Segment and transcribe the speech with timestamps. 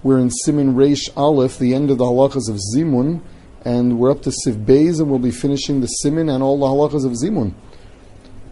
[0.00, 3.20] We're in Siman Reish Aleph, the end of the halachas of Zimun,
[3.64, 6.66] and we're up to Siv Beis, and we'll be finishing the Siman and all the
[6.66, 7.52] halachas of Zimun.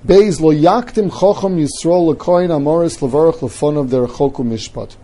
[0.04, 4.96] Beis lo yaktim chocham Yisrael lekoin amoris levarach lefonav derechoku mishpat.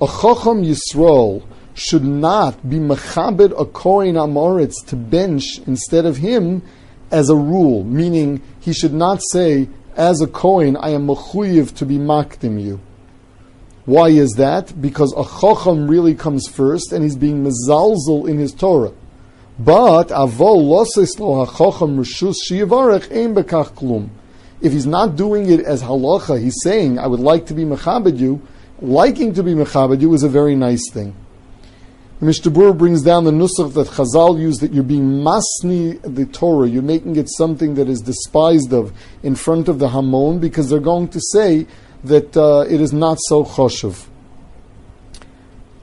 [0.00, 1.42] A chocham Yisrael
[1.74, 6.62] should not be mechabed a koin amoritz to bench instead of him
[7.10, 11.84] as a rule, meaning he should not say, as a koin, I am mechuyev to
[11.84, 12.80] be makdim you.
[13.88, 14.78] Why is that?
[14.82, 18.92] Because a chacham really comes first, and he's being mezalzel in his Torah.
[19.58, 24.10] But avol losis lo hachacham rishus shiyavarech ein bekach klum.
[24.60, 28.18] If he's not doing it as halacha, he's saying, I would like to be mechabed
[28.18, 28.42] you.
[28.82, 31.16] Liking to be mechabed you is a very nice thing.
[32.20, 36.82] Burr brings down the nusach that Chazal used that you're being masni the Torah, you're
[36.82, 41.08] making it something that is despised of in front of the Hamon because they're going
[41.08, 41.66] to say
[42.04, 44.06] that uh, it is not so choshev.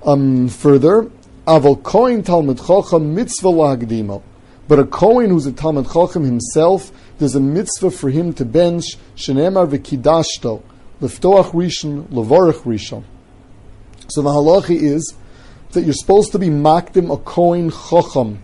[0.03, 1.09] Um, further,
[1.47, 4.21] aval koin talmud chochem mitzvah lagdimo,
[4.67, 8.85] but a koin who's a talmud chochem himself, there's a mitzvah for him to bench
[9.15, 10.61] shenemar v'kidashto
[11.01, 13.03] liftoach rishon levorach rishon.
[14.09, 15.15] So the halacha is
[15.71, 18.37] that you're supposed to be makdim a koin chochem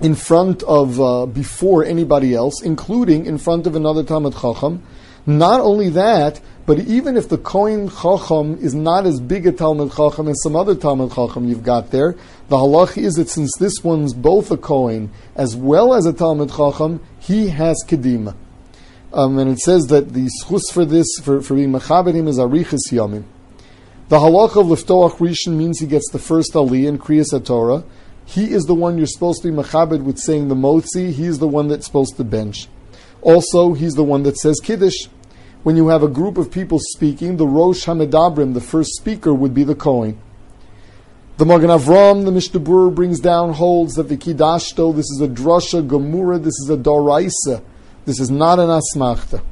[0.00, 4.82] in front of uh, before anybody else, including in front of another talmud chacham.
[5.26, 9.92] Not only that, but even if the Kohen Chacham is not as big a Talmud
[9.92, 12.16] Chacham as some other Talmud Chacham you've got there,
[12.48, 16.50] the halach is that since this one's both a Kohen as well as a Talmud
[16.50, 18.34] Chacham, he has Kedima.
[19.12, 22.92] Um, and it says that the schus for this, for, for being Mechabedim, is Arichas
[22.92, 23.24] Yomim.
[24.08, 27.84] The halach of Liftoach Rishon means he gets the first Ali in Kriyas Torah.
[28.24, 31.12] He is the one you're supposed to be Mechabed with saying the Motzi.
[31.12, 32.68] He's the one that's supposed to bench.
[33.22, 35.06] Also, he's the one that says Kiddush
[35.62, 39.52] when you have a group of people speaking, the Rosh Hamedabrim, the first speaker, would
[39.52, 40.18] be the Kohen.
[41.36, 45.28] The Magen Avram, the Mishnah Berurah brings down, holds that the Kidashto, this is a
[45.28, 47.62] drasha, Gemura, this is a Doraisa.
[48.06, 49.42] This is not an Asmachta.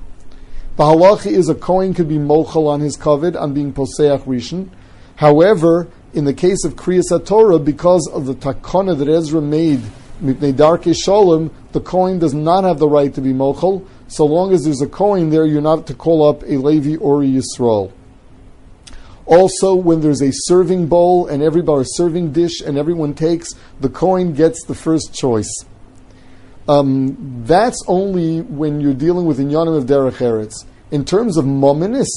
[0.76, 4.70] The halacha is a Kohen could be mochel on his covet on being Poseach Rishon.
[5.16, 9.82] However, in the case of Kriyas Torah, because of the takana that Ezra made,
[10.22, 14.52] Mipnei Darke Shalom, the Kohen does not have the right to be mochel, so long
[14.52, 17.92] as there's a coin there, you're not to call up a Levi or a Yisrael.
[19.26, 23.90] Also, when there's a serving bowl and everybody a serving dish and everyone takes, the
[23.90, 25.64] coin gets the first choice.
[26.66, 30.64] Um, that's only when you're dealing with inyanim of derech eretz.
[30.90, 32.08] In terms of mominus,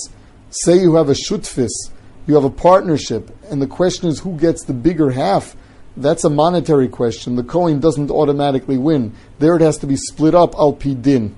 [0.50, 1.92] say you have a shutfis,
[2.28, 5.56] you have a partnership, and the question is who gets the bigger half.
[5.98, 7.36] That's a monetary question.
[7.36, 9.14] The coin doesn't automatically win.
[9.40, 11.36] There it has to be split up al din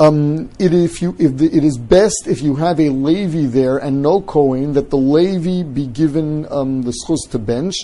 [0.00, 3.76] um, it, if you, if the, it is best if you have a Levi there
[3.76, 7.74] and no Kohen, that the Levi be given um, the schus to bench.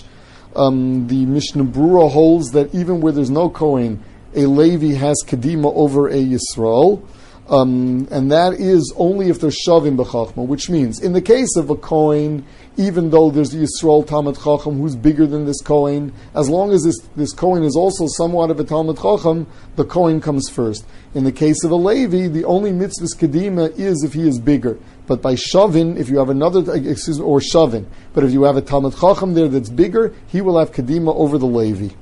[0.55, 5.71] Um, the Mishnah Brura holds that even where there's no Kohen, a Levi has Kedima
[5.75, 7.07] over a Yisrael.
[7.49, 11.69] Um, and that is only if there's Shavim B'chachma, which means, in the case of
[11.69, 16.49] a coin, even though there's the Yisrael Talmud Chacham who's bigger than this coin, as
[16.49, 19.47] long as this, this Kohen is also somewhat of a Talmud Chacham,
[19.77, 20.85] the coin comes first.
[21.15, 24.77] In the case of a Levi, the only mitzvah's Kedima is if he is bigger.
[25.07, 28.57] But by Shavin, if you have another, excuse me, or Shavin, but if you have
[28.57, 31.95] a Talmud Chacham there that's bigger, he will have Kedima over the Levi.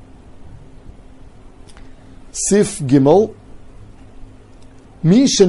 [2.32, 3.36] Sif Gimel,
[5.06, 5.40] If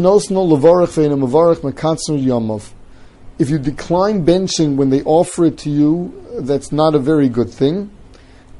[3.48, 7.90] you decline benching when they offer it to you, that's not a very good thing.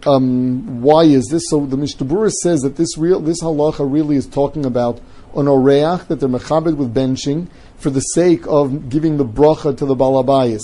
[0.07, 1.43] Um, why is this?
[1.51, 4.97] So the Mishnah Berurah says that this real this halacha really is talking about
[5.35, 9.85] an oreach that they're mechabed with benching for the sake of giving the bracha to
[9.85, 10.63] the balabayas.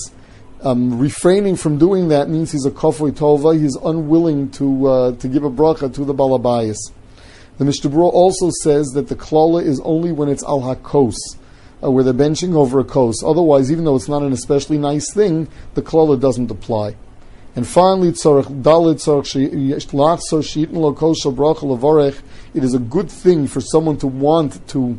[0.62, 3.60] Um, refraining from doing that means he's a kofoi tova.
[3.60, 6.78] He's unwilling to uh, to give a bracha to the balabayas.
[7.58, 11.16] The Mishnah also says that the klala is only when it's al hakos,
[11.82, 13.22] uh, where they're benching over a kos.
[13.22, 16.96] Otherwise, even though it's not an especially nice thing, the klala doesn't apply.
[17.54, 18.16] And finally, It
[22.64, 24.98] is a good thing for someone to want to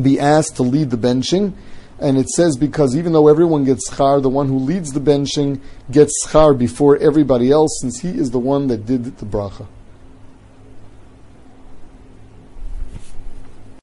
[0.00, 1.54] be asked to lead the benching.
[2.00, 5.60] And it says because even though everyone gets schar, the one who leads the benching
[5.90, 9.66] gets schar before everybody else, since he is the one that did the bracha.